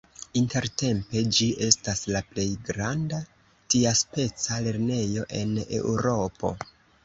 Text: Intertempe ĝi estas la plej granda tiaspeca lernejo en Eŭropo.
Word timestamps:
Intertempe 0.39 1.21
ĝi 1.37 1.49
estas 1.65 2.01
la 2.15 2.23
plej 2.31 2.47
granda 2.71 3.21
tiaspeca 3.75 4.61
lernejo 4.69 5.31
en 5.45 5.57
Eŭropo. 5.83 6.57